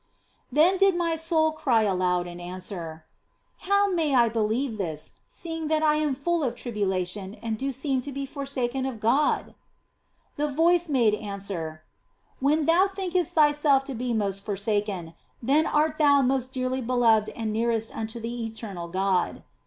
Then 0.51 0.79
did 0.79 0.95
my 0.95 1.15
soul 1.15 1.51
cry 1.51 1.83
aloud 1.83 2.25
and 2.25 2.41
answer:" 2.41 3.05
How 3.69 3.87
may 3.93 4.07
246 4.09 4.13
THE 4.15 4.17
BLESSED 4.17 4.17
ANGELA 4.17 4.25
I 4.25 4.33
believe 4.33 4.77
this, 4.97 5.13
seeing 5.27 5.67
that 5.67 5.83
I 5.83 5.95
am 5.97 6.15
full 6.15 6.43
of 6.43 6.55
tribulation 6.55 7.35
and 7.35 7.55
do 7.55 7.71
seem 7.71 8.01
to 8.01 8.11
be 8.11 8.25
forsaken 8.25 8.87
of 8.87 8.99
God?" 8.99 9.53
The 10.37 10.47
voice 10.47 10.89
made 10.89 11.13
answer:" 11.13 11.83
When 12.39 12.65
thou 12.65 12.87
thinkest 12.87 13.35
thyself 13.35 13.83
to 13.83 13.93
be 13.93 14.11
most 14.15 14.43
forsaken, 14.43 15.13
then 15.39 15.67
art 15.67 15.99
thou 15.99 16.23
most 16.23 16.51
dearly 16.51 16.81
be 16.81 16.93
loved 16.93 17.29
and 17.35 17.53
nearest 17.53 17.95
unto 17.95 18.19
the 18.19 18.47
eternal 18.47 18.87
God." 18.87 19.43